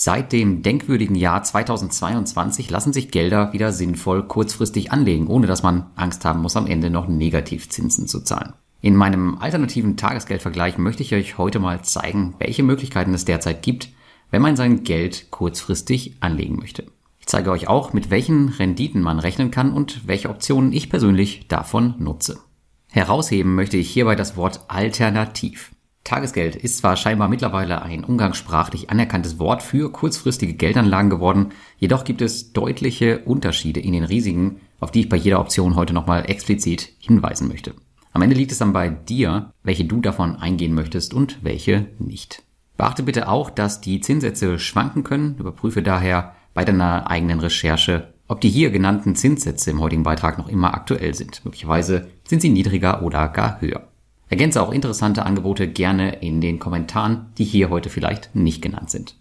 Seit 0.00 0.30
dem 0.30 0.62
denkwürdigen 0.62 1.16
Jahr 1.16 1.42
2022 1.42 2.70
lassen 2.70 2.92
sich 2.92 3.10
Gelder 3.10 3.52
wieder 3.52 3.72
sinnvoll 3.72 4.28
kurzfristig 4.28 4.92
anlegen, 4.92 5.26
ohne 5.26 5.48
dass 5.48 5.64
man 5.64 5.90
Angst 5.96 6.24
haben 6.24 6.40
muss, 6.40 6.56
am 6.56 6.68
Ende 6.68 6.88
noch 6.88 7.08
Negativzinsen 7.08 8.06
zu 8.06 8.20
zahlen. 8.20 8.52
In 8.80 8.94
meinem 8.94 9.38
alternativen 9.38 9.96
Tagesgeldvergleich 9.96 10.78
möchte 10.78 11.02
ich 11.02 11.14
euch 11.14 11.36
heute 11.36 11.58
mal 11.58 11.82
zeigen, 11.82 12.36
welche 12.38 12.62
Möglichkeiten 12.62 13.12
es 13.12 13.24
derzeit 13.24 13.60
gibt, 13.60 13.88
wenn 14.30 14.40
man 14.40 14.54
sein 14.54 14.84
Geld 14.84 15.32
kurzfristig 15.32 16.18
anlegen 16.20 16.60
möchte. 16.60 16.84
Ich 17.18 17.26
zeige 17.26 17.50
euch 17.50 17.66
auch, 17.66 17.92
mit 17.92 18.08
welchen 18.08 18.50
Renditen 18.50 19.02
man 19.02 19.18
rechnen 19.18 19.50
kann 19.50 19.72
und 19.72 20.06
welche 20.06 20.30
Optionen 20.30 20.72
ich 20.72 20.90
persönlich 20.90 21.48
davon 21.48 21.94
nutze. 21.98 22.38
Herausheben 22.86 23.56
möchte 23.56 23.76
ich 23.76 23.90
hierbei 23.90 24.14
das 24.14 24.36
Wort 24.36 24.60
alternativ. 24.68 25.72
Tagesgeld 26.04 26.56
ist 26.56 26.78
zwar 26.78 26.96
scheinbar 26.96 27.28
mittlerweile 27.28 27.82
ein 27.82 28.04
umgangssprachlich 28.04 28.88
anerkanntes 28.88 29.38
Wort 29.38 29.62
für 29.62 29.92
kurzfristige 29.92 30.54
Geldanlagen 30.54 31.10
geworden, 31.10 31.52
jedoch 31.78 32.04
gibt 32.04 32.22
es 32.22 32.52
deutliche 32.52 33.18
Unterschiede 33.20 33.80
in 33.80 33.92
den 33.92 34.04
Risiken, 34.04 34.60
auf 34.80 34.90
die 34.90 35.00
ich 35.00 35.08
bei 35.08 35.16
jeder 35.16 35.40
Option 35.40 35.76
heute 35.76 35.92
nochmal 35.92 36.28
explizit 36.30 36.92
hinweisen 36.98 37.48
möchte. 37.48 37.74
Am 38.12 38.22
Ende 38.22 38.36
liegt 38.36 38.52
es 38.52 38.58
dann 38.58 38.72
bei 38.72 38.88
dir, 38.88 39.52
welche 39.62 39.84
du 39.84 40.00
davon 40.00 40.36
eingehen 40.36 40.74
möchtest 40.74 41.12
und 41.14 41.38
welche 41.42 41.88
nicht. 41.98 42.42
Beachte 42.76 43.02
bitte 43.02 43.28
auch, 43.28 43.50
dass 43.50 43.80
die 43.80 44.00
Zinssätze 44.00 44.58
schwanken 44.58 45.04
können. 45.04 45.36
Überprüfe 45.38 45.82
daher 45.82 46.34
bei 46.54 46.64
deiner 46.64 47.10
eigenen 47.10 47.40
Recherche, 47.40 48.14
ob 48.28 48.40
die 48.40 48.50
hier 48.50 48.70
genannten 48.70 49.16
Zinssätze 49.16 49.70
im 49.70 49.80
heutigen 49.80 50.04
Beitrag 50.04 50.38
noch 50.38 50.48
immer 50.48 50.74
aktuell 50.74 51.12
sind. 51.14 51.44
Möglicherweise 51.44 52.08
sind 52.24 52.40
sie 52.40 52.50
niedriger 52.50 53.02
oder 53.02 53.28
gar 53.28 53.60
höher. 53.60 53.87
Ergänze 54.28 54.62
auch 54.62 54.72
interessante 54.72 55.24
Angebote 55.24 55.68
gerne 55.68 56.16
in 56.16 56.40
den 56.40 56.58
Kommentaren, 56.58 57.26
die 57.38 57.44
hier 57.44 57.70
heute 57.70 57.88
vielleicht 57.90 58.34
nicht 58.34 58.60
genannt 58.60 58.90
sind. 58.90 59.16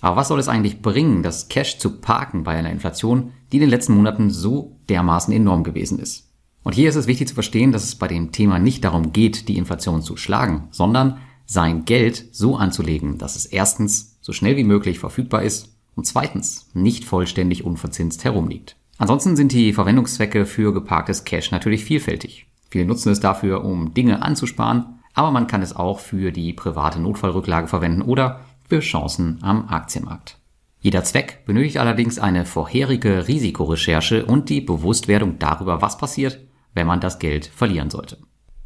Aber 0.00 0.16
was 0.16 0.28
soll 0.28 0.40
es 0.40 0.48
eigentlich 0.48 0.82
bringen, 0.82 1.22
das 1.22 1.48
Cash 1.48 1.78
zu 1.78 2.00
parken 2.00 2.42
bei 2.44 2.56
einer 2.56 2.70
Inflation, 2.70 3.32
die 3.50 3.56
in 3.56 3.62
den 3.62 3.70
letzten 3.70 3.94
Monaten 3.94 4.30
so 4.30 4.76
dermaßen 4.88 5.32
enorm 5.32 5.64
gewesen 5.64 5.98
ist? 5.98 6.28
Und 6.64 6.74
hier 6.74 6.88
ist 6.88 6.96
es 6.96 7.06
wichtig 7.06 7.28
zu 7.28 7.34
verstehen, 7.34 7.72
dass 7.72 7.84
es 7.84 7.96
bei 7.96 8.08
dem 8.08 8.32
Thema 8.32 8.58
nicht 8.58 8.84
darum 8.84 9.12
geht, 9.12 9.48
die 9.48 9.56
Inflation 9.56 10.02
zu 10.02 10.16
schlagen, 10.16 10.68
sondern 10.70 11.18
sein 11.46 11.84
Geld 11.84 12.24
so 12.32 12.56
anzulegen, 12.56 13.18
dass 13.18 13.36
es 13.36 13.46
erstens 13.46 14.18
so 14.20 14.32
schnell 14.32 14.56
wie 14.56 14.64
möglich 14.64 14.98
verfügbar 14.98 15.42
ist 15.42 15.76
und 15.96 16.06
zweitens 16.06 16.70
nicht 16.72 17.04
vollständig 17.04 17.64
unverzinst 17.64 18.24
herumliegt. 18.24 18.76
Ansonsten 18.98 19.36
sind 19.36 19.52
die 19.52 19.72
Verwendungszwecke 19.72 20.46
für 20.46 20.72
geparktes 20.72 21.24
Cash 21.24 21.50
natürlich 21.50 21.84
vielfältig. 21.84 22.46
Viele 22.72 22.86
nutzen 22.86 23.12
es 23.12 23.20
dafür, 23.20 23.66
um 23.66 23.92
Dinge 23.92 24.22
anzusparen, 24.22 24.98
aber 25.12 25.30
man 25.30 25.46
kann 25.46 25.60
es 25.60 25.76
auch 25.76 25.98
für 25.98 26.32
die 26.32 26.54
private 26.54 26.98
Notfallrücklage 27.00 27.68
verwenden 27.68 28.00
oder 28.00 28.40
für 28.66 28.80
Chancen 28.80 29.40
am 29.42 29.68
Aktienmarkt. 29.68 30.38
Jeder 30.80 31.04
Zweck 31.04 31.44
benötigt 31.44 31.76
allerdings 31.76 32.18
eine 32.18 32.46
vorherige 32.46 33.28
Risikorecherche 33.28 34.24
und 34.24 34.48
die 34.48 34.62
Bewusstwerdung 34.62 35.38
darüber, 35.38 35.82
was 35.82 35.98
passiert, 35.98 36.40
wenn 36.72 36.86
man 36.86 37.00
das 37.00 37.18
Geld 37.18 37.44
verlieren 37.44 37.90
sollte. 37.90 38.16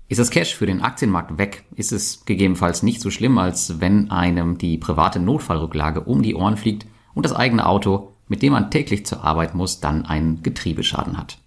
Ist 0.07 0.21
das 0.21 0.31
Cash 0.31 0.55
für 0.55 0.67
den 0.67 0.83
Aktienmarkt 0.83 1.37
weg, 1.37 1.65
ist 1.75 1.91
es 1.91 2.25
gegebenenfalls 2.27 2.85
nicht 2.85 3.01
so 3.01 3.11
schlimm, 3.11 3.39
als 3.39 3.81
wenn 3.81 4.13
einem 4.13 4.57
die 4.57 4.79
private 4.79 5.19
Notfallrücklage 5.19 6.03
um 6.03 6.23
die 6.23 6.37
Ohren 6.37 6.57
fliegt 6.57 6.87
und 7.15 7.25
das 7.27 7.35
eigene 7.35 7.67
Auto, 7.67 8.13
mit 8.29 8.43
dem 8.43 8.53
man 8.53 8.71
täglich 8.71 9.05
zur 9.05 9.25
Arbeit 9.25 9.57
muss, 9.57 9.81
dann 9.81 10.07
einen 10.07 10.45
Getriebeschaden 10.45 11.19
hat. 11.19 11.39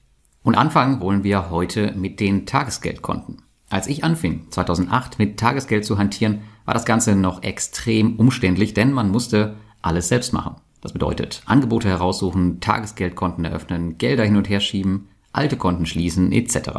Und 0.44 0.56
anfangen 0.56 1.02
wollen 1.02 1.24
wir 1.24 1.50
heute 1.50 1.94
mit 1.96 2.20
den 2.20 2.46
Tagesgeldkonten. 2.46 3.42
Als 3.70 3.88
ich 3.88 4.04
anfing, 4.04 4.48
2008 4.50 5.20
mit 5.20 5.40
Tagesgeld 5.40 5.86
zu 5.86 5.98
hantieren, 5.98 6.42
war 6.66 6.74
das 6.74 6.86
Ganze 6.86 7.16
noch 7.16 7.44
extrem 7.44 8.16
umständlich, 8.16 8.74
denn 8.74 8.92
man 8.92 9.12
musste 9.12 9.56
alles 9.82 10.08
selbst 10.08 10.34
machen. 10.34 10.56
Das 10.82 10.94
bedeutet 10.94 11.42
Angebote 11.46 11.90
heraussuchen, 11.90 12.62
Tagesgeldkonten 12.62 13.46
eröffnen, 13.46 13.98
Gelder 13.98 14.24
hin 14.24 14.38
und 14.38 14.50
her 14.50 14.60
schieben, 14.60 15.10
alte 15.34 15.58
Konten 15.58 15.86
schließen 15.86 16.32
etc. 16.32 16.70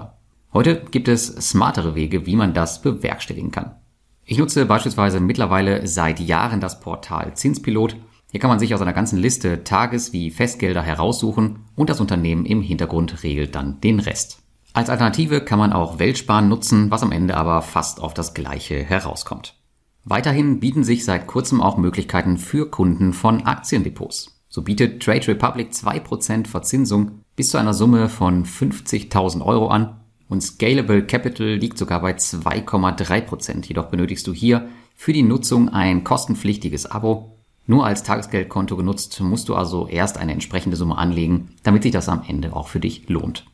Heute 0.52 0.82
gibt 0.90 1.06
es 1.06 1.26
smartere 1.26 1.94
Wege, 1.94 2.26
wie 2.26 2.34
man 2.34 2.54
das 2.54 2.82
bewerkstelligen 2.82 3.50
kann. 3.50 3.76
Ich 4.24 4.38
nutze 4.38 4.64
beispielsweise 4.66 5.20
mittlerweile 5.20 5.86
seit 5.86 6.18
Jahren 6.18 6.60
das 6.60 6.80
Portal 6.80 7.34
Zinspilot 7.34 7.96
hier 8.30 8.40
kann 8.40 8.50
man 8.50 8.60
sich 8.60 8.74
aus 8.74 8.80
einer 8.80 8.92
ganzen 8.92 9.18
Liste 9.18 9.64
Tages- 9.64 10.12
wie 10.12 10.30
Festgelder 10.30 10.82
heraussuchen 10.82 11.64
und 11.74 11.90
das 11.90 12.00
Unternehmen 12.00 12.46
im 12.46 12.62
Hintergrund 12.62 13.22
regelt 13.24 13.54
dann 13.54 13.80
den 13.80 13.98
Rest. 13.98 14.38
Als 14.72 14.88
Alternative 14.88 15.40
kann 15.40 15.58
man 15.58 15.72
auch 15.72 15.98
Weltsparen 15.98 16.48
nutzen, 16.48 16.90
was 16.92 17.02
am 17.02 17.10
Ende 17.10 17.36
aber 17.36 17.60
fast 17.60 18.00
auf 18.00 18.14
das 18.14 18.34
gleiche 18.34 18.84
herauskommt. 18.84 19.56
Weiterhin 20.04 20.60
bieten 20.60 20.84
sich 20.84 21.04
seit 21.04 21.26
kurzem 21.26 21.60
auch 21.60 21.76
Möglichkeiten 21.76 22.38
für 22.38 22.70
Kunden 22.70 23.12
von 23.12 23.46
Aktiendepots. 23.46 24.40
So 24.48 24.62
bietet 24.62 25.02
Trade 25.02 25.26
Republic 25.28 25.72
2% 25.72 26.46
Verzinsung 26.46 27.22
bis 27.36 27.50
zu 27.50 27.58
einer 27.58 27.74
Summe 27.74 28.08
von 28.08 28.44
50.000 28.44 29.44
Euro 29.44 29.68
an 29.68 30.00
und 30.28 30.42
Scalable 30.42 31.04
Capital 31.04 31.54
liegt 31.54 31.78
sogar 31.78 32.00
bei 32.00 32.12
2,3%. 32.12 33.66
Jedoch 33.66 33.86
benötigst 33.86 34.26
du 34.26 34.32
hier 34.32 34.68
für 34.94 35.12
die 35.12 35.22
Nutzung 35.24 35.68
ein 35.68 36.04
kostenpflichtiges 36.04 36.86
Abo 36.86 37.29
nur 37.70 37.86
als 37.86 38.02
Tagesgeldkonto 38.02 38.76
genutzt, 38.76 39.20
musst 39.20 39.48
du 39.48 39.54
also 39.54 39.86
erst 39.86 40.18
eine 40.18 40.32
entsprechende 40.32 40.76
Summe 40.76 40.98
anlegen, 40.98 41.54
damit 41.62 41.84
sich 41.84 41.92
das 41.92 42.08
am 42.08 42.24
Ende 42.26 42.54
auch 42.56 42.66
für 42.66 42.80
dich 42.80 43.08
lohnt. 43.08 43.46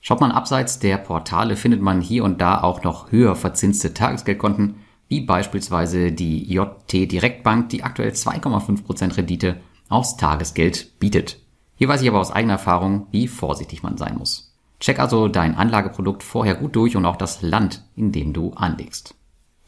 Schaut 0.00 0.20
man 0.20 0.32
abseits 0.32 0.80
der 0.80 0.98
Portale, 0.98 1.54
findet 1.54 1.80
man 1.80 2.00
hier 2.00 2.24
und 2.24 2.40
da 2.40 2.62
auch 2.62 2.82
noch 2.82 3.12
höher 3.12 3.36
verzinste 3.36 3.94
Tagesgeldkonten, 3.94 4.74
wie 5.06 5.20
beispielsweise 5.20 6.10
die 6.10 6.52
JT 6.52 7.12
Direktbank, 7.12 7.68
die 7.68 7.84
aktuell 7.84 8.10
2,5% 8.10 9.16
Rendite 9.16 9.60
aufs 9.88 10.16
Tagesgeld 10.16 10.98
bietet. 10.98 11.38
Hier 11.76 11.86
weiß 11.86 12.02
ich 12.02 12.08
aber 12.08 12.18
aus 12.18 12.32
eigener 12.32 12.54
Erfahrung, 12.54 13.06
wie 13.12 13.28
vorsichtig 13.28 13.84
man 13.84 13.96
sein 13.96 14.18
muss. 14.18 14.52
Check 14.80 14.98
also 14.98 15.28
dein 15.28 15.54
Anlageprodukt 15.54 16.24
vorher 16.24 16.56
gut 16.56 16.74
durch 16.74 16.96
und 16.96 17.06
auch 17.06 17.16
das 17.16 17.40
Land, 17.42 17.84
in 17.94 18.10
dem 18.10 18.32
du 18.32 18.52
anlegst. 18.54 19.14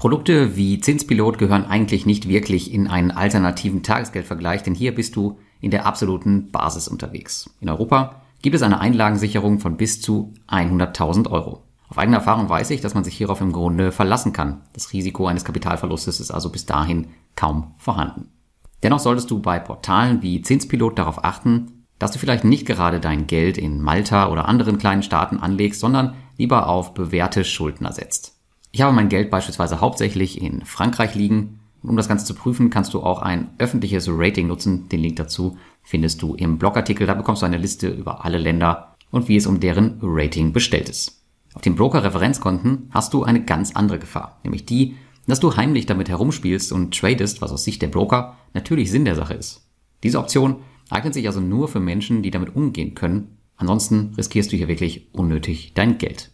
Produkte 0.03 0.57
wie 0.57 0.81
Zinspilot 0.81 1.39
gehören 1.39 1.65
eigentlich 1.65 2.07
nicht 2.07 2.27
wirklich 2.27 2.75
in 2.75 2.89
einen 2.89 3.13
alternativen 3.13 3.85
Tagesgeldvergleich, 3.85 4.65
denn 4.65 4.75
hier 4.75 4.97
bist 4.97 5.15
du 5.15 5.39
in 5.61 5.71
der 5.71 5.87
absoluten 5.87 6.51
Basis 6.51 6.89
unterwegs. 6.89 7.49
In 7.61 7.69
Europa 7.69 8.23
gibt 8.43 8.57
es 8.57 8.63
eine 8.63 8.81
Einlagensicherung 8.81 9.61
von 9.61 9.77
bis 9.77 10.01
zu 10.01 10.35
100.000 10.49 11.31
Euro. 11.31 11.63
Auf 11.89 11.99
eigene 11.99 12.17
Erfahrung 12.17 12.49
weiß 12.49 12.71
ich, 12.71 12.81
dass 12.81 12.95
man 12.95 13.05
sich 13.05 13.17
hierauf 13.17 13.41
im 13.41 13.53
Grunde 13.53 13.93
verlassen 13.93 14.33
kann. 14.33 14.63
Das 14.73 14.93
Risiko 14.93 15.29
eines 15.29 15.45
Kapitalverlustes 15.45 16.19
ist 16.19 16.33
also 16.33 16.51
bis 16.51 16.67
dahin 16.67 17.07
kaum 17.37 17.75
vorhanden. 17.79 18.29
Dennoch 18.83 18.99
solltest 18.99 19.31
du 19.31 19.39
bei 19.39 19.61
Portalen 19.61 20.21
wie 20.21 20.43
Zinspilot 20.43 20.99
darauf 20.99 21.25
achten, 21.25 21.85
dass 22.01 22.11
du 22.11 22.19
vielleicht 22.19 22.43
nicht 22.43 22.67
gerade 22.67 22.99
dein 22.99 23.29
Geld 23.29 23.57
in 23.57 23.81
Malta 23.81 24.33
oder 24.33 24.49
anderen 24.49 24.79
kleinen 24.79 25.05
Staaten 25.05 25.39
anlegst, 25.39 25.79
sondern 25.79 26.17
lieber 26.39 26.67
auf 26.67 26.93
bewährte 26.93 27.45
Schuldner 27.45 27.93
setzt. 27.93 28.42
Ich 28.75 28.81
habe 28.81 28.95
mein 28.95 29.11
Geld 29.11 29.31
beispielsweise 29.31 29.81
hauptsächlich 29.81 30.41
in 30.41 30.65
Frankreich 30.65 31.15
liegen. 31.15 31.61
Um 31.83 31.97
das 31.97 32.09
Ganze 32.09 32.25
zu 32.25 32.35
prüfen, 32.35 32.71
kannst 32.71 32.95
du 32.95 33.03
auch 33.03 33.21
ein 33.21 33.51
öffentliches 33.59 34.09
Rating 34.09 34.47
nutzen. 34.47 34.89
Den 34.89 35.01
Link 35.01 35.17
dazu 35.17 35.59
findest 35.83 36.23
du 36.23 36.35
im 36.35 36.57
Blogartikel. 36.57 37.07
Da 37.07 37.13
bekommst 37.13 37.43
du 37.43 37.47
eine 37.47 37.59
Liste 37.59 37.89
über 37.89 38.25
alle 38.25 38.39
Länder 38.39 38.97
und 39.11 39.29
wie 39.29 39.37
es 39.37 39.47
um 39.47 39.61
deren 39.61 39.99
Rating 40.01 40.55
bestellt 40.55 40.89
ist. 40.89 41.23
Auf 41.53 41.61
den 41.61 41.75
Broker-Referenzkonten 41.75 42.89
hast 42.93 43.13
du 43.13 43.25
eine 43.25 43.45
ganz 43.45 43.73
andere 43.73 43.99
Gefahr, 43.99 44.41
nämlich 44.43 44.65
die, 44.65 44.97
dass 45.27 45.39
du 45.39 45.55
heimlich 45.55 45.85
damit 45.85 46.09
herumspielst 46.09 46.73
und 46.73 46.99
tradest, 46.99 47.43
was 47.43 47.53
aus 47.53 47.65
Sicht 47.65 47.83
der 47.83 47.89
Broker 47.89 48.39
natürlich 48.55 48.91
Sinn 48.91 49.05
der 49.05 49.17
Sache 49.17 49.35
ist. 49.35 49.69
Diese 50.03 50.19
Option 50.19 50.57
eignet 50.89 51.13
sich 51.13 51.27
also 51.27 51.41
nur 51.41 51.69
für 51.69 51.81
Menschen, 51.81 52.23
die 52.23 52.31
damit 52.31 52.57
umgehen 52.57 52.95
können. 52.95 53.37
Ansonsten 53.57 54.15
riskierst 54.17 54.51
du 54.51 54.57
hier 54.57 54.69
wirklich 54.69 55.09
unnötig 55.13 55.75
dein 55.75 55.99
Geld. 55.99 56.31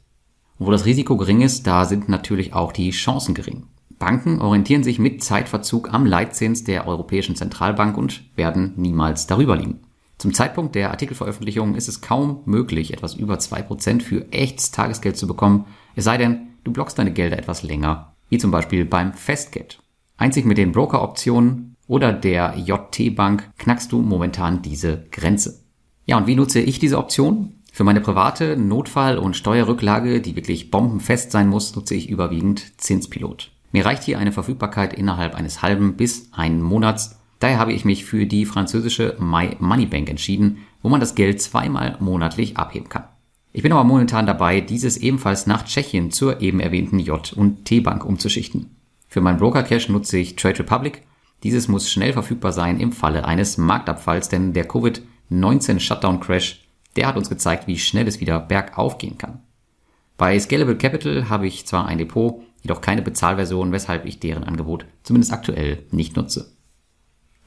Wo 0.58 0.70
das 0.70 0.86
Risiko 0.86 1.16
gering 1.16 1.40
ist, 1.40 1.66
da 1.66 1.84
sind 1.84 2.08
natürlich 2.08 2.52
auch 2.52 2.72
die 2.72 2.90
Chancen 2.90 3.34
gering. 3.34 3.64
Banken 3.98 4.40
orientieren 4.40 4.82
sich 4.82 4.98
mit 4.98 5.22
Zeitverzug 5.22 5.92
am 5.92 6.06
Leitzins 6.06 6.64
der 6.64 6.86
Europäischen 6.86 7.36
Zentralbank 7.36 7.96
und 7.96 8.22
werden 8.36 8.72
niemals 8.76 9.26
darüber 9.26 9.56
liegen. 9.56 9.80
Zum 10.18 10.34
Zeitpunkt 10.34 10.74
der 10.74 10.90
Artikelveröffentlichung 10.90 11.76
ist 11.76 11.88
es 11.88 12.00
kaum 12.00 12.40
möglich, 12.44 12.92
etwas 12.92 13.14
über 13.14 13.38
zwei 13.38 13.62
Prozent 13.62 14.02
für 14.02 14.32
echtes 14.32 14.72
Tagesgeld 14.72 15.16
zu 15.16 15.28
bekommen, 15.28 15.66
es 15.94 16.04
sei 16.04 16.16
denn, 16.16 16.48
du 16.64 16.72
blockst 16.72 16.98
deine 16.98 17.12
Gelder 17.12 17.38
etwas 17.38 17.62
länger, 17.62 18.14
wie 18.28 18.38
zum 18.38 18.50
Beispiel 18.50 18.84
beim 18.84 19.12
Festgeld. 19.12 19.80
Einzig 20.16 20.44
mit 20.44 20.58
den 20.58 20.72
Brokeroptionen 20.72 21.76
oder 21.86 22.12
der 22.12 22.56
JT-Bank 22.56 23.50
knackst 23.58 23.92
du 23.92 24.00
momentan 24.00 24.60
diese 24.62 25.06
Grenze. 25.12 25.62
Ja, 26.04 26.16
und 26.16 26.26
wie 26.26 26.34
nutze 26.34 26.60
ich 26.60 26.80
diese 26.80 26.98
Option? 26.98 27.54
Für 27.78 27.84
meine 27.84 28.00
private 28.00 28.56
Notfall- 28.56 29.18
und 29.18 29.36
Steuerrücklage, 29.36 30.20
die 30.20 30.34
wirklich 30.34 30.72
bombenfest 30.72 31.30
sein 31.30 31.48
muss, 31.48 31.76
nutze 31.76 31.94
ich 31.94 32.10
überwiegend 32.10 32.72
Zinspilot. 32.76 33.52
Mir 33.70 33.86
reicht 33.86 34.02
hier 34.02 34.18
eine 34.18 34.32
Verfügbarkeit 34.32 34.92
innerhalb 34.92 35.36
eines 35.36 35.62
halben 35.62 35.94
bis 35.94 36.28
einen 36.32 36.60
Monats. 36.60 37.20
Daher 37.38 37.60
habe 37.60 37.72
ich 37.72 37.84
mich 37.84 38.04
für 38.04 38.26
die 38.26 38.46
französische 38.46 39.16
My 39.20 39.50
Money 39.60 39.86
Bank 39.86 40.10
entschieden, 40.10 40.58
wo 40.82 40.88
man 40.88 40.98
das 40.98 41.14
Geld 41.14 41.40
zweimal 41.40 41.96
monatlich 42.00 42.56
abheben 42.56 42.88
kann. 42.88 43.04
Ich 43.52 43.62
bin 43.62 43.70
aber 43.70 43.84
momentan 43.84 44.26
dabei, 44.26 44.60
dieses 44.60 44.96
ebenfalls 44.96 45.46
nach 45.46 45.64
Tschechien 45.64 46.10
zur 46.10 46.40
eben 46.40 46.58
erwähnten 46.58 46.98
J- 46.98 47.32
und 47.32 47.64
T-Bank 47.64 48.04
umzuschichten. 48.04 48.74
Für 49.06 49.20
mein 49.20 49.36
Broker 49.36 49.62
Cash 49.62 49.88
nutze 49.88 50.18
ich 50.18 50.34
Trade 50.34 50.58
Republic 50.58 51.02
Dieses 51.44 51.68
muss 51.68 51.88
schnell 51.88 52.12
verfügbar 52.12 52.50
sein 52.50 52.80
im 52.80 52.90
Falle 52.90 53.24
eines 53.24 53.56
Marktabfalls, 53.56 54.28
denn 54.28 54.52
der 54.52 54.68
Covid-19 54.68 55.78
Shutdown 55.78 56.18
Crash, 56.18 56.67
der 56.96 57.06
hat 57.06 57.16
uns 57.16 57.28
gezeigt, 57.28 57.66
wie 57.66 57.78
schnell 57.78 58.08
es 58.08 58.20
wieder 58.20 58.40
bergauf 58.40 58.98
gehen 58.98 59.18
kann. 59.18 59.40
Bei 60.16 60.38
Scalable 60.38 60.76
Capital 60.76 61.28
habe 61.28 61.46
ich 61.46 61.66
zwar 61.66 61.86
ein 61.86 61.98
Depot, 61.98 62.42
jedoch 62.62 62.80
keine 62.80 63.02
Bezahlversion, 63.02 63.72
weshalb 63.72 64.04
ich 64.04 64.18
deren 64.18 64.44
Angebot 64.44 64.84
zumindest 65.04 65.32
aktuell 65.32 65.84
nicht 65.92 66.16
nutze. 66.16 66.52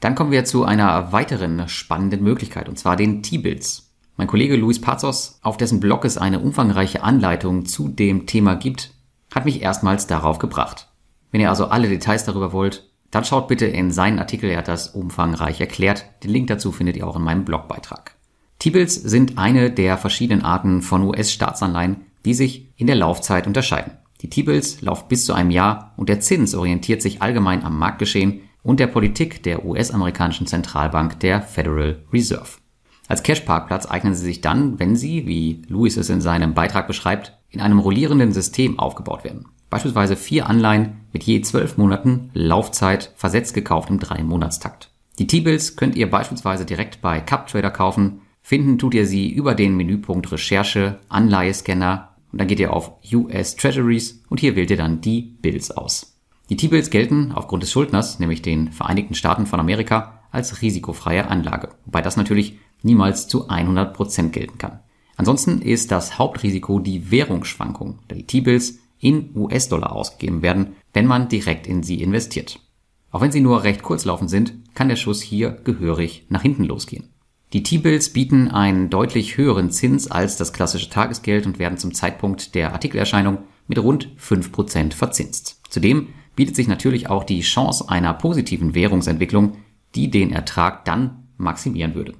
Dann 0.00 0.14
kommen 0.14 0.30
wir 0.32 0.44
zu 0.44 0.64
einer 0.64 1.12
weiteren 1.12 1.68
spannenden 1.68 2.22
Möglichkeit, 2.24 2.68
und 2.68 2.78
zwar 2.78 2.96
den 2.96 3.22
T-Bills. 3.22 3.90
Mein 4.16 4.26
Kollege 4.26 4.56
Luis 4.56 4.80
Pazos, 4.80 5.38
auf 5.42 5.56
dessen 5.56 5.80
Blog 5.80 6.04
es 6.04 6.18
eine 6.18 6.40
umfangreiche 6.40 7.02
Anleitung 7.02 7.66
zu 7.66 7.88
dem 7.88 8.26
Thema 8.26 8.56
gibt, 8.56 8.94
hat 9.34 9.44
mich 9.44 9.62
erstmals 9.62 10.06
darauf 10.06 10.38
gebracht. 10.38 10.88
Wenn 11.30 11.40
ihr 11.40 11.50
also 11.50 11.66
alle 11.66 11.88
Details 11.88 12.24
darüber 12.24 12.52
wollt, 12.52 12.90
dann 13.10 13.24
schaut 13.24 13.48
bitte 13.48 13.66
in 13.66 13.90
seinen 13.90 14.18
Artikel, 14.18 14.50
er 14.50 14.58
hat 14.58 14.68
das 14.68 14.88
umfangreich 14.88 15.60
erklärt. 15.60 16.06
Den 16.24 16.30
Link 16.30 16.48
dazu 16.48 16.72
findet 16.72 16.96
ihr 16.96 17.06
auch 17.06 17.16
in 17.16 17.22
meinem 17.22 17.44
Blogbeitrag. 17.44 18.16
T-Bills 18.62 18.94
sind 18.94 19.38
eine 19.38 19.72
der 19.72 19.98
verschiedenen 19.98 20.44
Arten 20.44 20.82
von 20.82 21.02
US-Staatsanleihen, 21.02 22.02
die 22.24 22.32
sich 22.32 22.68
in 22.76 22.86
der 22.86 22.94
Laufzeit 22.94 23.48
unterscheiden. 23.48 23.94
Die 24.20 24.30
T-Bills 24.30 24.82
laufen 24.82 25.06
bis 25.08 25.26
zu 25.26 25.32
einem 25.32 25.50
Jahr 25.50 25.94
und 25.96 26.08
der 26.08 26.20
Zins 26.20 26.54
orientiert 26.54 27.02
sich 27.02 27.22
allgemein 27.22 27.64
am 27.64 27.76
Marktgeschehen 27.76 28.42
und 28.62 28.78
der 28.78 28.86
Politik 28.86 29.42
der 29.42 29.64
US-amerikanischen 29.64 30.46
Zentralbank 30.46 31.18
der 31.18 31.42
Federal 31.42 32.04
Reserve. 32.12 32.50
Als 33.08 33.24
Cash-Parkplatz 33.24 33.86
eignen 33.86 34.14
sie 34.14 34.22
sich 34.22 34.42
dann, 34.42 34.78
wenn 34.78 34.94
sie, 34.94 35.26
wie 35.26 35.62
Louis 35.66 35.96
es 35.96 36.08
in 36.08 36.20
seinem 36.20 36.54
Beitrag 36.54 36.86
beschreibt, 36.86 37.36
in 37.50 37.60
einem 37.60 37.80
rollierenden 37.80 38.30
System 38.30 38.78
aufgebaut 38.78 39.24
werden. 39.24 39.48
Beispielsweise 39.70 40.14
vier 40.14 40.48
Anleihen 40.48 41.00
mit 41.12 41.24
je 41.24 41.40
zwölf 41.40 41.78
Monaten 41.78 42.30
Laufzeit 42.32 43.12
versetzt 43.16 43.54
gekauft 43.54 43.90
im 43.90 43.98
Drei-Monatstakt. 43.98 44.92
Die 45.18 45.26
T-Bills 45.26 45.74
könnt 45.74 45.96
ihr 45.96 46.08
beispielsweise 46.08 46.64
direkt 46.64 47.02
bei 47.02 47.20
CupTrader 47.20 47.72
kaufen. 47.72 48.20
Finden 48.42 48.78
tut 48.78 48.94
ihr 48.94 49.06
sie 49.06 49.30
über 49.30 49.54
den 49.54 49.76
Menüpunkt 49.76 50.30
Recherche, 50.32 50.98
Anleihescanner 51.08 52.16
und 52.32 52.40
dann 52.40 52.48
geht 52.48 52.60
ihr 52.60 52.72
auf 52.72 52.92
US 53.12 53.56
Treasuries 53.56 54.22
und 54.28 54.40
hier 54.40 54.56
wählt 54.56 54.70
ihr 54.70 54.76
dann 54.76 55.00
die 55.00 55.20
Bills 55.40 55.70
aus. 55.70 56.18
Die 56.50 56.56
T-Bills 56.56 56.90
gelten 56.90 57.32
aufgrund 57.32 57.62
des 57.62 57.70
Schuldners, 57.70 58.18
nämlich 58.18 58.42
den 58.42 58.72
Vereinigten 58.72 59.14
Staaten 59.14 59.46
von 59.46 59.60
Amerika, 59.60 60.20
als 60.30 60.60
risikofreie 60.60 61.28
Anlage, 61.28 61.68
wobei 61.84 62.02
das 62.02 62.16
natürlich 62.16 62.58
niemals 62.82 63.28
zu 63.28 63.48
100 63.48 63.94
Prozent 63.94 64.32
gelten 64.32 64.58
kann. 64.58 64.80
Ansonsten 65.16 65.62
ist 65.62 65.92
das 65.92 66.18
Hauptrisiko 66.18 66.78
die 66.78 67.10
Währungsschwankung, 67.10 68.00
da 68.08 68.16
die 68.16 68.26
T-Bills 68.26 68.78
in 68.98 69.30
US-Dollar 69.36 69.92
ausgegeben 69.92 70.42
werden, 70.42 70.74
wenn 70.92 71.06
man 71.06 71.28
direkt 71.28 71.66
in 71.66 71.82
sie 71.82 72.02
investiert. 72.02 72.60
Auch 73.10 73.20
wenn 73.20 73.32
sie 73.32 73.40
nur 73.40 73.62
recht 73.62 73.82
kurzlaufend 73.82 74.30
sind, 74.30 74.54
kann 74.74 74.88
der 74.88 74.96
Schuss 74.96 75.20
hier 75.20 75.50
gehörig 75.50 76.26
nach 76.28 76.42
hinten 76.42 76.64
losgehen. 76.64 77.11
Die 77.52 77.62
T-Bills 77.62 78.10
bieten 78.10 78.48
einen 78.48 78.88
deutlich 78.88 79.36
höheren 79.36 79.70
Zins 79.70 80.10
als 80.10 80.36
das 80.36 80.54
klassische 80.54 80.88
Tagesgeld 80.88 81.44
und 81.44 81.58
werden 81.58 81.76
zum 81.76 81.92
Zeitpunkt 81.92 82.54
der 82.54 82.72
Artikelerscheinung 82.72 83.38
mit 83.68 83.78
rund 83.78 84.08
5% 84.18 84.94
verzinst. 84.94 85.60
Zudem 85.68 86.08
bietet 86.34 86.56
sich 86.56 86.66
natürlich 86.66 87.10
auch 87.10 87.24
die 87.24 87.42
Chance 87.42 87.90
einer 87.90 88.14
positiven 88.14 88.74
Währungsentwicklung, 88.74 89.58
die 89.94 90.10
den 90.10 90.32
Ertrag 90.32 90.86
dann 90.86 91.28
maximieren 91.36 91.94
würde. 91.94 92.14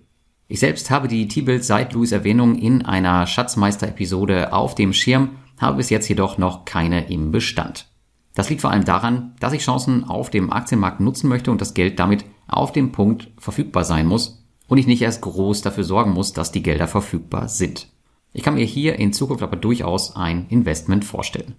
Ich 0.48 0.60
selbst 0.60 0.90
habe 0.90 1.08
die 1.08 1.28
T-Bills 1.28 1.66
seit 1.66 1.94
Louis 1.94 2.12
Erwähnung 2.12 2.56
in 2.56 2.84
einer 2.84 3.26
Schatzmeister-Episode 3.26 4.52
auf 4.52 4.74
dem 4.74 4.92
Schirm, 4.92 5.30
habe 5.58 5.78
bis 5.78 5.88
jetzt 5.88 6.08
jedoch 6.08 6.36
noch 6.36 6.66
keine 6.66 7.10
im 7.10 7.30
Bestand. 7.30 7.88
Das 8.34 8.50
liegt 8.50 8.60
vor 8.60 8.70
allem 8.70 8.84
daran, 8.84 9.34
dass 9.40 9.54
ich 9.54 9.62
Chancen 9.62 10.04
auf 10.04 10.28
dem 10.28 10.52
Aktienmarkt 10.52 11.00
nutzen 11.00 11.28
möchte 11.28 11.50
und 11.50 11.62
das 11.62 11.72
Geld 11.72 11.98
damit 11.98 12.26
auf 12.48 12.72
dem 12.72 12.92
Punkt 12.92 13.30
verfügbar 13.38 13.84
sein 13.84 14.06
muss, 14.06 14.41
und 14.72 14.78
ich 14.78 14.86
nicht 14.86 15.02
erst 15.02 15.20
groß 15.20 15.60
dafür 15.60 15.84
sorgen 15.84 16.12
muss, 16.12 16.32
dass 16.32 16.50
die 16.50 16.62
Gelder 16.62 16.88
verfügbar 16.88 17.46
sind. 17.48 17.88
Ich 18.32 18.42
kann 18.42 18.54
mir 18.54 18.64
hier 18.64 18.98
in 18.98 19.12
Zukunft 19.12 19.42
aber 19.42 19.56
durchaus 19.56 20.16
ein 20.16 20.46
Investment 20.48 21.04
vorstellen. 21.04 21.56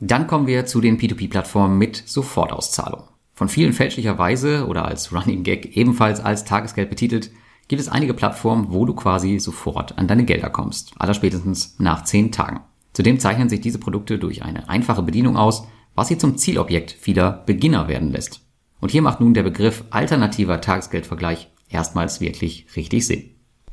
Dann 0.00 0.26
kommen 0.26 0.48
wir 0.48 0.66
zu 0.66 0.80
den 0.80 0.98
P2P-Plattformen 0.98 1.78
mit 1.78 2.02
Sofortauszahlung. 2.04 3.04
Von 3.32 3.48
vielen 3.48 3.72
fälschlicherweise 3.72 4.66
oder 4.66 4.86
als 4.86 5.12
Running 5.12 5.44
Gag 5.44 5.76
ebenfalls 5.76 6.18
als 6.18 6.44
Tagesgeld 6.44 6.90
betitelt, 6.90 7.30
gibt 7.68 7.80
es 7.80 7.88
einige 7.88 8.12
Plattformen, 8.12 8.72
wo 8.72 8.84
du 8.84 8.92
quasi 8.92 9.38
sofort 9.38 9.96
an 9.96 10.08
deine 10.08 10.24
Gelder 10.24 10.50
kommst, 10.50 10.94
allerspätestens 10.98 11.76
nach 11.78 12.02
10 12.02 12.32
Tagen. 12.32 12.62
Zudem 12.92 13.20
zeichnen 13.20 13.48
sich 13.48 13.60
diese 13.60 13.78
Produkte 13.78 14.18
durch 14.18 14.42
eine 14.42 14.68
einfache 14.68 15.04
Bedienung 15.04 15.36
aus, 15.36 15.68
was 15.94 16.08
sie 16.08 16.18
zum 16.18 16.36
Zielobjekt 16.36 16.90
vieler 16.90 17.44
Beginner 17.46 17.86
werden 17.86 18.10
lässt. 18.10 18.40
Und 18.80 18.90
hier 18.90 19.02
macht 19.02 19.20
nun 19.20 19.34
der 19.34 19.44
Begriff 19.44 19.84
alternativer 19.90 20.60
Tagesgeldvergleich 20.60 21.50
erstmals 21.68 22.20
wirklich 22.20 22.66
richtig 22.76 23.06
Sinn. 23.06 23.30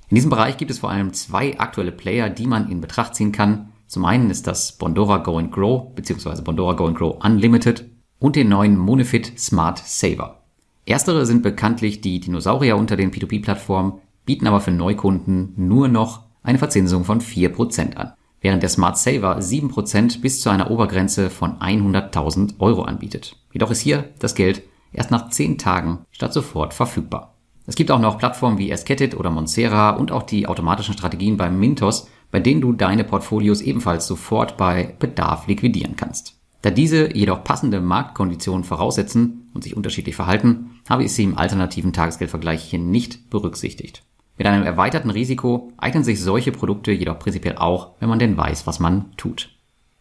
In 0.10 0.16
diesem 0.16 0.30
Bereich 0.30 0.58
gibt 0.58 0.72
es 0.72 0.80
vor 0.80 0.92
allem 0.92 1.14
zwei 1.14 1.58
aktuelle 1.60 1.92
Player, 1.92 2.30
die 2.30 2.48
man 2.48 2.70
in 2.70 2.82
Betracht 2.82 3.16
ziehen 3.16 3.32
kann. 3.32 3.72
Zum 3.88 4.06
einen 4.06 4.30
ist 4.30 4.48
das 4.48 4.78
Bondora 4.78 5.18
Go 5.18 5.38
and 5.38 5.52
Grow 5.52 5.94
bzw. 5.96 6.42
Bondora 6.42 6.74
Go 6.74 6.88
and 6.88 6.98
Grow 6.98 7.24
Unlimited 7.24 7.90
und 8.20 8.36
den 8.36 8.50
neuen 8.50 8.78
Monefit 8.78 9.40
Smart 9.40 9.80
Saver. 9.80 10.44
Erstere 10.86 11.26
sind 11.26 11.42
bekanntlich 11.42 12.02
die 12.02 12.20
Dinosaurier 12.20 12.78
unter 12.78 12.96
den 12.96 13.12
P2P-Plattformen, 13.12 13.94
bieten 14.26 14.48
aber 14.48 14.62
für 14.62 14.72
Neukunden 14.72 15.54
nur 15.56 15.88
noch 15.88 16.24
eine 16.44 16.60
Verzinsung 16.60 17.04
von 17.04 17.22
4% 17.22 17.96
an, 17.96 18.14
während 18.42 18.62
der 18.62 18.70
Smart 18.70 18.98
Saver 18.98 19.40
7% 19.40 20.22
bis 20.22 20.42
zu 20.42 20.50
einer 20.50 20.70
Obergrenze 20.70 21.32
von 21.32 21.60
100.000 21.60 22.60
Euro 22.60 22.84
anbietet. 22.84 23.38
Jedoch 23.52 23.72
ist 23.72 23.82
hier 23.82 24.10
das 24.20 24.36
Geld 24.36 24.62
erst 24.94 25.10
nach 25.10 25.30
10 25.30 25.58
Tagen 25.58 26.06
statt 26.12 26.34
sofort 26.34 26.74
verfügbar. 26.74 27.35
Es 27.68 27.76
gibt 27.76 27.90
auch 27.92 28.00
noch 28.00 28.18
Plattformen 28.18 28.58
wie 28.58 28.70
Esketit 28.70 29.16
oder 29.16 29.32
Monsera 29.32 29.92
und 29.92 30.12
auch 30.12 30.24
die 30.24 30.48
automatischen 30.48 30.94
Strategien 30.94 31.38
beim 31.38 31.60
Mintos, 31.60 32.08
bei 32.32 32.40
denen 32.40 32.62
du 32.62 32.74
deine 32.74 33.04
Portfolios 33.04 33.62
ebenfalls 33.62 34.08
sofort 34.08 34.58
bei 34.58 34.96
Bedarf 35.00 35.48
liquidieren 35.48 35.96
kannst. 35.96 36.36
Da 36.62 36.72
diese 36.72 37.16
jedoch 37.16 37.44
passende 37.44 37.80
Marktkonditionen 37.80 38.64
voraussetzen 38.64 39.50
und 39.54 39.64
sich 39.64 39.78
unterschiedlich 39.78 40.16
verhalten, 40.16 40.80
habe 40.90 41.04
ich 41.04 41.14
sie 41.14 41.24
im 41.24 41.38
alternativen 41.38 41.94
Tagesgeldvergleich 41.94 42.64
hier 42.64 42.80
nicht 42.80 43.30
berücksichtigt. 43.30 44.04
Mit 44.38 44.48
einem 44.48 44.64
erweiterten 44.64 45.12
Risiko 45.12 45.72
eignen 45.78 46.04
sich 46.04 46.22
solche 46.22 46.52
Produkte 46.52 46.92
jedoch 46.92 47.20
prinzipiell 47.20 47.58
auch, 47.58 47.92
wenn 48.00 48.10
man 48.10 48.20
denn 48.20 48.36
weiß, 48.36 48.68
was 48.68 48.80
man 48.80 49.16
tut. 49.16 49.50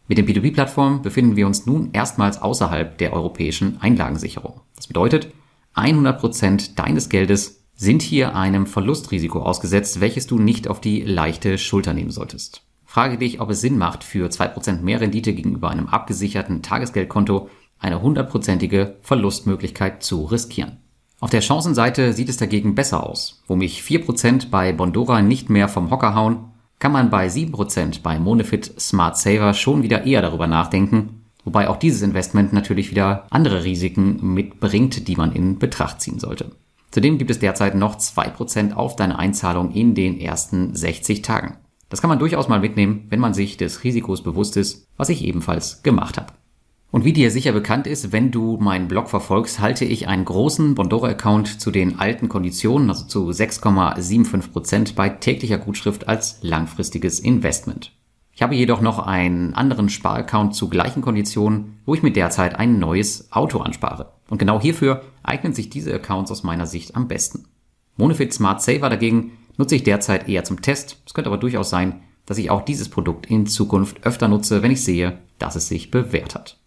Mit 0.07 0.17
den 0.17 0.27
P2P-Plattformen 0.27 1.01
befinden 1.01 1.35
wir 1.35 1.47
uns 1.47 1.65
nun 1.65 1.89
erstmals 1.93 2.41
außerhalb 2.41 2.97
der 2.97 3.13
europäischen 3.13 3.81
Einlagensicherung. 3.81 4.61
Das 4.75 4.87
bedeutet, 4.87 5.29
100% 5.75 6.75
deines 6.75 7.09
Geldes 7.09 7.63
sind 7.75 8.01
hier 8.01 8.35
einem 8.35 8.65
Verlustrisiko 8.65 9.41
ausgesetzt, 9.41 9.99
welches 9.99 10.27
du 10.27 10.39
nicht 10.39 10.67
auf 10.67 10.79
die 10.79 11.01
leichte 11.01 11.57
Schulter 11.57 11.93
nehmen 11.93 12.11
solltest. 12.11 12.61
Frage 12.85 13.17
dich, 13.17 13.41
ob 13.41 13.49
es 13.49 13.59
Sinn 13.59 13.77
macht, 13.77 14.03
für 14.03 14.29
2% 14.29 14.81
mehr 14.81 15.01
Rendite 15.01 15.33
gegenüber 15.33 15.69
einem 15.69 15.87
abgesicherten 15.87 16.61
Tagesgeldkonto 16.61 17.49
eine 17.77 18.01
hundertprozentige 18.01 18.95
Verlustmöglichkeit 19.01 20.01
zu 20.01 20.23
riskieren. 20.23 20.77
Auf 21.19 21.29
der 21.29 21.41
Chancenseite 21.41 22.13
sieht 22.13 22.29
es 22.29 22.37
dagegen 22.37 22.75
besser 22.75 23.05
aus. 23.05 23.41
Wo 23.47 23.55
mich 23.55 23.81
4% 23.81 24.49
bei 24.49 24.71
Bondora 24.71 25.21
nicht 25.21 25.49
mehr 25.49 25.67
vom 25.67 25.91
Hocker 25.91 26.15
hauen, 26.15 26.51
kann 26.79 26.91
man 26.91 27.09
bei 27.09 27.27
7% 27.27 28.01
bei 28.01 28.19
Monefit 28.19 28.79
Smart 28.79 29.17
Saver 29.17 29.53
schon 29.53 29.83
wieder 29.83 30.05
eher 30.05 30.21
darüber 30.21 30.47
nachdenken, 30.47 31.24
Wobei 31.45 31.69
auch 31.69 31.77
dieses 31.77 32.01
Investment 32.01 32.51
natürlich 32.51 32.91
wieder 32.91 33.27
andere 33.29 33.63
Risiken 33.63 34.33
mitbringt, 34.33 35.07
die 35.07 35.15
man 35.15 35.31
in 35.31 35.59
Betracht 35.59 36.01
ziehen 36.01 36.19
sollte. 36.19 36.51
Zudem 36.91 37.17
gibt 37.17 37.31
es 37.31 37.39
derzeit 37.39 37.75
noch 37.75 37.97
2% 37.97 38.73
auf 38.73 38.95
deine 38.95 39.19
Einzahlung 39.19 39.71
in 39.71 39.95
den 39.95 40.19
ersten 40.19 40.75
60 40.75 41.21
Tagen. 41.21 41.57
Das 41.89 42.01
kann 42.01 42.09
man 42.09 42.19
durchaus 42.19 42.47
mal 42.47 42.59
mitnehmen, 42.59 43.05
wenn 43.09 43.19
man 43.19 43.33
sich 43.33 43.57
des 43.57 43.83
Risikos 43.83 44.23
bewusst 44.23 44.57
ist, 44.57 44.87
was 44.97 45.09
ich 45.09 45.23
ebenfalls 45.23 45.83
gemacht 45.83 46.17
habe. 46.17 46.33
Und 46.91 47.03
wie 47.03 47.13
dir 47.13 47.29
sicher 47.29 47.51
bekannt 47.51 47.87
ist, 47.87 48.11
wenn 48.11 48.31
du 48.31 48.57
meinen 48.57 48.87
Blog 48.87 49.09
verfolgst, 49.09 49.59
halte 49.59 49.83
ich 49.83 50.07
einen 50.07 50.23
großen 50.23 50.75
Bondora-Account 50.75 51.59
zu 51.59 51.69
den 51.69 51.99
alten 51.99 52.29
Konditionen, 52.29 52.89
also 52.89 53.05
zu 53.05 53.29
6,75% 53.29 54.95
bei 54.95 55.09
täglicher 55.09 55.57
Gutschrift 55.57 56.07
als 56.07 56.39
langfristiges 56.41 57.19
Investment. 57.19 57.91
Ich 58.35 58.41
habe 58.41 58.53
jedoch 58.53 58.81
noch 58.81 58.99
einen 58.99 59.53
anderen 59.53 59.87
Sparaccount 59.87 60.53
zu 60.53 60.67
gleichen 60.67 61.01
Konditionen, 61.01 61.79
wo 61.85 61.95
ich 61.95 62.03
mir 62.03 62.11
derzeit 62.11 62.59
ein 62.59 62.79
neues 62.79 63.31
Auto 63.31 63.59
anspare. 63.59 64.11
Und 64.29 64.39
genau 64.39 64.59
hierfür 64.59 65.03
eignen 65.23 65.53
sich 65.53 65.69
diese 65.69 65.93
Accounts 65.93 66.31
aus 66.31 66.43
meiner 66.43 66.65
Sicht 66.65 66.97
am 66.97 67.07
besten. 67.07 67.45
Monefit 67.95 68.33
Smart 68.33 68.61
Saver 68.61 68.89
dagegen 68.89 69.37
nutze 69.55 69.75
ich 69.75 69.83
derzeit 69.83 70.27
eher 70.27 70.43
zum 70.43 70.61
Test. 70.61 71.01
Es 71.05 71.13
könnte 71.13 71.29
aber 71.29 71.37
durchaus 71.37 71.69
sein, 71.69 72.01
dass 72.25 72.37
ich 72.37 72.51
auch 72.51 72.65
dieses 72.65 72.89
Produkt 72.89 73.27
in 73.27 73.47
Zukunft 73.47 74.05
öfter 74.05 74.27
nutze, 74.27 74.61
wenn 74.61 74.71
ich 74.71 74.83
sehe, 74.83 75.19
dass 75.39 75.55
es 75.55 75.69
sich 75.69 75.89
bewährt 75.89 76.35
hat. 76.35 76.57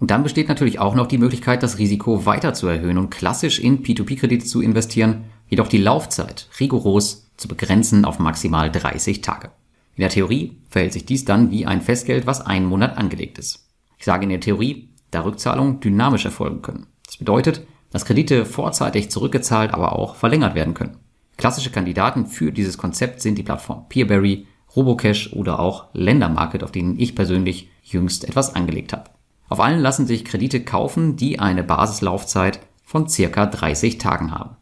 Und 0.00 0.10
dann 0.10 0.24
besteht 0.24 0.48
natürlich 0.48 0.80
auch 0.80 0.96
noch 0.96 1.06
die 1.06 1.18
Möglichkeit, 1.18 1.62
das 1.62 1.78
Risiko 1.78 2.26
weiter 2.26 2.54
zu 2.54 2.66
erhöhen 2.66 2.98
und 2.98 3.10
klassisch 3.10 3.60
in 3.60 3.84
P2P-Kredite 3.84 4.44
zu 4.44 4.60
investieren, 4.60 5.26
jedoch 5.48 5.68
die 5.68 5.78
Laufzeit 5.78 6.48
rigoros 6.58 7.30
zu 7.36 7.46
begrenzen 7.46 8.04
auf 8.04 8.18
maximal 8.18 8.72
30 8.72 9.20
Tage. 9.20 9.52
In 9.96 10.00
der 10.00 10.10
Theorie 10.10 10.58
verhält 10.68 10.92
sich 10.92 11.06
dies 11.06 11.24
dann 11.24 11.50
wie 11.50 11.66
ein 11.66 11.80
Festgeld, 11.80 12.26
was 12.26 12.40
einen 12.44 12.66
Monat 12.66 12.96
angelegt 12.96 13.38
ist. 13.38 13.68
Ich 13.96 14.04
sage 14.04 14.24
in 14.24 14.30
der 14.30 14.40
Theorie, 14.40 14.90
da 15.10 15.22
Rückzahlungen 15.22 15.80
dynamisch 15.80 16.24
erfolgen 16.24 16.62
können. 16.62 16.86
Das 17.06 17.16
bedeutet, 17.16 17.66
dass 17.90 18.04
Kredite 18.04 18.44
vorzeitig 18.44 19.10
zurückgezahlt, 19.10 19.72
aber 19.72 19.96
auch 19.96 20.16
verlängert 20.16 20.56
werden 20.56 20.74
können. 20.74 20.96
Klassische 21.36 21.70
Kandidaten 21.70 22.26
für 22.26 22.52
dieses 22.52 22.76
Konzept 22.76 23.20
sind 23.20 23.38
die 23.38 23.42
Plattform 23.42 23.88
Peerberry, 23.88 24.46
Robocash 24.74 25.32
oder 25.32 25.60
auch 25.60 25.86
Ländermarket, 25.92 26.64
auf 26.64 26.72
denen 26.72 26.98
ich 26.98 27.14
persönlich 27.14 27.68
jüngst 27.84 28.24
etwas 28.24 28.54
angelegt 28.54 28.92
habe. 28.92 29.10
Auf 29.48 29.60
allen 29.60 29.80
lassen 29.80 30.06
sich 30.06 30.24
Kredite 30.24 30.64
kaufen, 30.64 31.16
die 31.16 31.38
eine 31.38 31.62
Basislaufzeit 31.62 32.60
von 32.82 33.08
circa 33.08 33.46
30 33.46 33.98
Tagen 33.98 34.32
haben. 34.32 34.56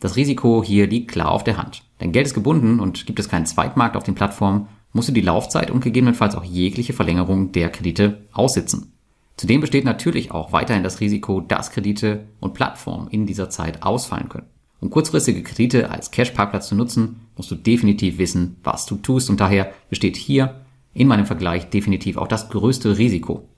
Das 0.00 0.16
Risiko 0.16 0.62
hier 0.64 0.86
liegt 0.86 1.10
klar 1.10 1.30
auf 1.30 1.44
der 1.44 1.58
Hand. 1.58 1.82
Denn 2.00 2.12
Geld 2.12 2.26
ist 2.26 2.34
gebunden 2.34 2.80
und 2.80 3.06
gibt 3.06 3.18
es 3.18 3.28
keinen 3.28 3.46
Zweitmarkt 3.46 3.96
auf 3.96 4.04
den 4.04 4.14
Plattformen, 4.14 4.68
musst 4.98 5.10
du 5.10 5.12
die 5.12 5.20
Laufzeit 5.20 5.70
und 5.70 5.84
gegebenenfalls 5.84 6.34
auch 6.34 6.42
jegliche 6.42 6.92
Verlängerung 6.92 7.52
der 7.52 7.70
Kredite 7.70 8.26
aussitzen. 8.32 8.94
Zudem 9.36 9.60
besteht 9.60 9.84
natürlich 9.84 10.32
auch 10.32 10.50
weiterhin 10.50 10.82
das 10.82 10.98
Risiko, 10.98 11.40
dass 11.40 11.70
Kredite 11.70 12.24
und 12.40 12.52
Plattformen 12.52 13.06
in 13.06 13.24
dieser 13.24 13.48
Zeit 13.48 13.84
ausfallen 13.84 14.28
können. 14.28 14.48
Um 14.80 14.90
kurzfristige 14.90 15.44
Kredite 15.44 15.90
als 15.90 16.10
Cash-Parkplatz 16.10 16.66
zu 16.66 16.74
nutzen, 16.74 17.20
musst 17.36 17.48
du 17.48 17.54
definitiv 17.54 18.18
wissen, 18.18 18.56
was 18.64 18.86
du 18.86 18.96
tust 18.96 19.30
und 19.30 19.38
daher 19.38 19.70
besteht 19.88 20.16
hier 20.16 20.62
in 20.94 21.06
meinem 21.06 21.26
Vergleich 21.26 21.70
definitiv 21.70 22.16
auch 22.16 22.26
das 22.26 22.50
größte 22.50 22.98
Risiko. 22.98 23.48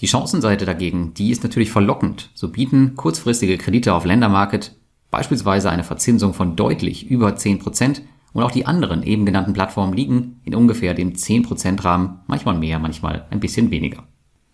Die 0.00 0.08
Chancenseite 0.08 0.64
dagegen, 0.64 1.12
die 1.12 1.30
ist 1.30 1.42
natürlich 1.42 1.70
verlockend. 1.70 2.30
So 2.32 2.48
bieten 2.48 2.94
kurzfristige 2.94 3.58
Kredite 3.58 3.92
auf 3.92 4.06
Ländermarket 4.06 4.74
beispielsweise 5.10 5.68
eine 5.68 5.84
Verzinsung 5.84 6.32
von 6.32 6.56
deutlich 6.56 7.10
über 7.10 7.28
10% 7.28 8.00
und 8.36 8.42
auch 8.42 8.50
die 8.50 8.66
anderen 8.66 9.02
eben 9.02 9.24
genannten 9.24 9.54
Plattformen 9.54 9.94
liegen 9.94 10.42
in 10.44 10.54
ungefähr 10.54 10.92
dem 10.92 11.14
10% 11.14 11.82
Rahmen, 11.82 12.20
manchmal 12.26 12.58
mehr, 12.58 12.78
manchmal 12.78 13.24
ein 13.30 13.40
bisschen 13.40 13.70
weniger. 13.70 14.04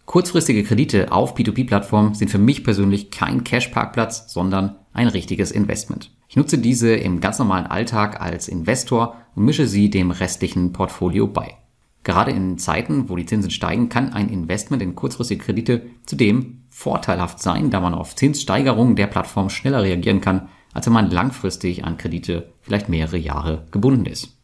Kurzfristige 0.04 0.62
Kredite 0.62 1.10
auf 1.10 1.34
P2P-Plattformen 1.36 2.14
sind 2.14 2.30
für 2.30 2.38
mich 2.38 2.62
persönlich 2.62 3.10
kein 3.10 3.42
Cash-Parkplatz, 3.42 4.32
sondern 4.32 4.76
ein 4.92 5.08
richtiges 5.08 5.50
Investment. 5.50 6.12
Ich 6.28 6.36
nutze 6.36 6.58
diese 6.58 6.94
im 6.94 7.20
ganz 7.20 7.40
normalen 7.40 7.66
Alltag 7.66 8.20
als 8.20 8.46
Investor 8.46 9.16
und 9.34 9.46
mische 9.46 9.66
sie 9.66 9.90
dem 9.90 10.12
restlichen 10.12 10.72
Portfolio 10.72 11.26
bei. 11.26 11.56
Gerade 12.04 12.30
in 12.30 12.58
Zeiten, 12.58 13.08
wo 13.08 13.16
die 13.16 13.26
Zinsen 13.26 13.50
steigen, 13.50 13.88
kann 13.88 14.12
ein 14.12 14.28
Investment 14.28 14.80
in 14.80 14.94
kurzfristige 14.94 15.42
Kredite 15.42 15.86
zudem 16.06 16.62
vorteilhaft 16.70 17.40
sein, 17.40 17.70
da 17.70 17.80
man 17.80 17.94
auf 17.94 18.14
Zinssteigerungen 18.14 18.94
der 18.94 19.08
Plattform 19.08 19.50
schneller 19.50 19.82
reagieren 19.82 20.20
kann, 20.20 20.48
als 20.72 20.86
wenn 20.86 20.92
man 20.92 21.10
langfristig 21.10 21.84
an 21.84 21.96
Kredite 21.96 22.52
vielleicht 22.60 22.88
mehrere 22.88 23.18
Jahre 23.18 23.66
gebunden 23.70 24.06
ist. 24.06 24.36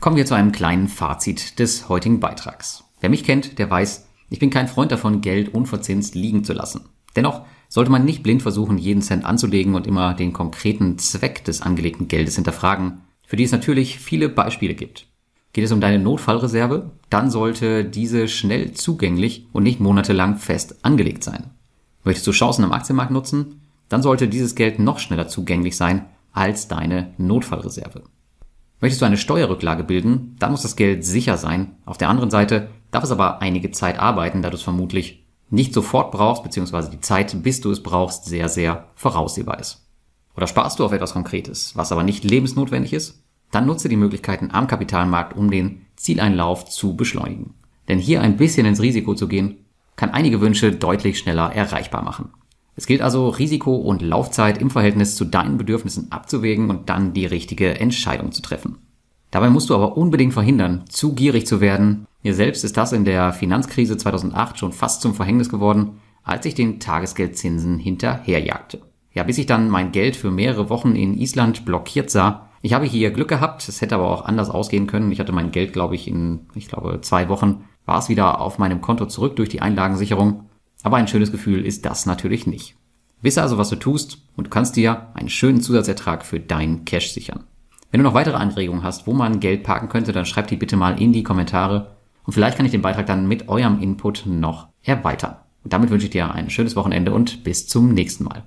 Kommen 0.00 0.16
wir 0.16 0.26
zu 0.26 0.34
einem 0.34 0.52
kleinen 0.52 0.88
Fazit 0.88 1.58
des 1.58 1.88
heutigen 1.88 2.20
Beitrags. 2.20 2.84
Wer 3.00 3.10
mich 3.10 3.24
kennt, 3.24 3.58
der 3.58 3.70
weiß, 3.70 4.08
ich 4.30 4.38
bin 4.38 4.50
kein 4.50 4.68
Freund 4.68 4.92
davon, 4.92 5.20
Geld 5.20 5.54
unverzinst 5.54 6.14
liegen 6.14 6.44
zu 6.44 6.52
lassen. 6.52 6.88
Dennoch 7.16 7.42
sollte 7.68 7.90
man 7.90 8.04
nicht 8.04 8.22
blind 8.22 8.42
versuchen, 8.42 8.78
jeden 8.78 9.02
Cent 9.02 9.24
anzulegen 9.24 9.74
und 9.74 9.86
immer 9.86 10.14
den 10.14 10.32
konkreten 10.32 10.98
Zweck 10.98 11.44
des 11.44 11.62
angelegten 11.62 12.08
Geldes 12.08 12.34
hinterfragen, 12.34 13.00
für 13.26 13.36
die 13.36 13.44
es 13.44 13.52
natürlich 13.52 13.98
viele 13.98 14.28
Beispiele 14.28 14.74
gibt. 14.74 15.06
Geht 15.52 15.64
es 15.64 15.72
um 15.72 15.80
deine 15.80 15.98
Notfallreserve, 15.98 16.90
dann 17.10 17.30
sollte 17.30 17.84
diese 17.84 18.28
schnell 18.28 18.72
zugänglich 18.72 19.46
und 19.52 19.62
nicht 19.62 19.80
monatelang 19.80 20.36
fest 20.36 20.84
angelegt 20.84 21.24
sein. 21.24 21.50
Möchtest 22.04 22.26
du 22.26 22.32
Chancen 22.32 22.64
am 22.64 22.72
Aktienmarkt 22.72 23.10
nutzen, 23.10 23.61
dann 23.92 24.02
sollte 24.02 24.26
dieses 24.26 24.54
Geld 24.54 24.78
noch 24.78 24.98
schneller 24.98 25.28
zugänglich 25.28 25.76
sein 25.76 26.06
als 26.32 26.66
deine 26.66 27.12
Notfallreserve. 27.18 28.04
Möchtest 28.80 29.02
du 29.02 29.06
eine 29.06 29.18
Steuerrücklage 29.18 29.84
bilden, 29.84 30.34
dann 30.38 30.50
muss 30.50 30.62
das 30.62 30.76
Geld 30.76 31.04
sicher 31.04 31.36
sein. 31.36 31.76
Auf 31.84 31.98
der 31.98 32.08
anderen 32.08 32.30
Seite 32.30 32.68
darf 32.90 33.04
es 33.04 33.10
aber 33.10 33.42
einige 33.42 33.70
Zeit 33.70 33.98
arbeiten, 33.98 34.40
da 34.40 34.48
du 34.48 34.56
es 34.56 34.62
vermutlich 34.62 35.26
nicht 35.50 35.74
sofort 35.74 36.10
brauchst, 36.10 36.42
beziehungsweise 36.42 36.90
die 36.90 37.00
Zeit, 37.00 37.42
bis 37.42 37.60
du 37.60 37.70
es 37.70 37.82
brauchst, 37.82 38.24
sehr, 38.24 38.48
sehr 38.48 38.88
voraussehbar 38.94 39.60
ist. 39.60 39.86
Oder 40.34 40.46
sparst 40.46 40.78
du 40.78 40.86
auf 40.86 40.92
etwas 40.92 41.12
Konkretes, 41.12 41.76
was 41.76 41.92
aber 41.92 42.02
nicht 42.02 42.24
lebensnotwendig 42.24 42.94
ist? 42.94 43.22
Dann 43.50 43.66
nutze 43.66 43.90
die 43.90 43.96
Möglichkeiten 43.96 44.50
am 44.50 44.66
Kapitalmarkt, 44.66 45.36
um 45.36 45.50
den 45.50 45.84
Zieleinlauf 45.96 46.64
zu 46.64 46.96
beschleunigen. 46.96 47.54
Denn 47.88 47.98
hier 47.98 48.22
ein 48.22 48.38
bisschen 48.38 48.64
ins 48.64 48.80
Risiko 48.80 49.14
zu 49.14 49.28
gehen, 49.28 49.58
kann 49.96 50.10
einige 50.10 50.40
Wünsche 50.40 50.72
deutlich 50.72 51.18
schneller 51.18 51.52
erreichbar 51.52 52.02
machen. 52.02 52.30
Es 52.82 52.86
gilt 52.88 53.00
also, 53.00 53.28
Risiko 53.28 53.76
und 53.76 54.02
Laufzeit 54.02 54.60
im 54.60 54.68
Verhältnis 54.68 55.14
zu 55.14 55.24
deinen 55.24 55.56
Bedürfnissen 55.56 56.10
abzuwägen 56.10 56.68
und 56.68 56.88
dann 56.88 57.12
die 57.12 57.26
richtige 57.26 57.78
Entscheidung 57.78 58.32
zu 58.32 58.42
treffen. 58.42 58.78
Dabei 59.30 59.50
musst 59.50 59.70
du 59.70 59.76
aber 59.76 59.96
unbedingt 59.96 60.32
verhindern, 60.32 60.82
zu 60.88 61.14
gierig 61.14 61.46
zu 61.46 61.60
werden. 61.60 62.08
Mir 62.24 62.34
selbst 62.34 62.64
ist 62.64 62.76
das 62.76 62.92
in 62.92 63.04
der 63.04 63.32
Finanzkrise 63.32 63.96
2008 63.96 64.58
schon 64.58 64.72
fast 64.72 65.00
zum 65.00 65.14
Verhängnis 65.14 65.48
geworden, 65.48 66.00
als 66.24 66.44
ich 66.44 66.56
den 66.56 66.80
Tagesgeldzinsen 66.80 67.78
hinterherjagte. 67.78 68.80
Ja, 69.12 69.22
bis 69.22 69.38
ich 69.38 69.46
dann 69.46 69.70
mein 69.70 69.92
Geld 69.92 70.16
für 70.16 70.32
mehrere 70.32 70.68
Wochen 70.68 70.96
in 70.96 71.16
Island 71.16 71.64
blockiert 71.64 72.10
sah, 72.10 72.48
ich 72.62 72.72
habe 72.74 72.84
hier 72.84 73.12
Glück 73.12 73.28
gehabt, 73.28 73.68
es 73.68 73.80
hätte 73.80 73.94
aber 73.94 74.10
auch 74.10 74.24
anders 74.24 74.50
ausgehen 74.50 74.88
können. 74.88 75.12
Ich 75.12 75.20
hatte 75.20 75.30
mein 75.30 75.52
Geld, 75.52 75.72
glaube 75.72 75.94
ich, 75.94 76.08
in, 76.08 76.48
ich 76.56 76.66
glaube, 76.66 77.00
zwei 77.00 77.28
Wochen 77.28 77.62
war 77.86 78.00
es 78.00 78.08
wieder 78.08 78.40
auf 78.40 78.58
meinem 78.58 78.80
Konto 78.80 79.06
zurück 79.06 79.36
durch 79.36 79.50
die 79.50 79.60
Einlagensicherung. 79.60 80.48
Aber 80.82 80.96
ein 80.96 81.08
schönes 81.08 81.32
Gefühl 81.32 81.64
ist 81.64 81.84
das 81.84 82.06
natürlich 82.06 82.46
nicht. 82.46 82.74
Wisse 83.20 83.42
also, 83.42 83.56
was 83.56 83.68
du 83.68 83.76
tust 83.76 84.18
und 84.36 84.48
du 84.48 84.50
kannst 84.50 84.76
dir 84.76 85.08
einen 85.14 85.28
schönen 85.28 85.60
Zusatzertrag 85.60 86.24
für 86.24 86.40
deinen 86.40 86.84
Cash 86.84 87.12
sichern. 87.12 87.44
Wenn 87.90 87.98
du 87.98 88.04
noch 88.04 88.14
weitere 88.14 88.36
Anregungen 88.36 88.82
hast, 88.82 89.06
wo 89.06 89.12
man 89.12 89.38
Geld 89.38 89.62
parken 89.62 89.88
könnte, 89.88 90.12
dann 90.12 90.26
schreib 90.26 90.48
die 90.48 90.56
bitte 90.56 90.76
mal 90.76 91.00
in 91.00 91.12
die 91.12 91.22
Kommentare 91.22 91.96
und 92.24 92.32
vielleicht 92.32 92.56
kann 92.56 92.66
ich 92.66 92.72
den 92.72 92.82
Beitrag 92.82 93.06
dann 93.06 93.28
mit 93.28 93.48
eurem 93.48 93.80
Input 93.80 94.24
noch 94.26 94.68
erweitern. 94.82 95.36
Und 95.62 95.72
damit 95.72 95.90
wünsche 95.90 96.06
ich 96.06 96.12
dir 96.12 96.32
ein 96.32 96.50
schönes 96.50 96.74
Wochenende 96.74 97.12
und 97.12 97.44
bis 97.44 97.68
zum 97.68 97.92
nächsten 97.92 98.24
Mal. 98.24 98.44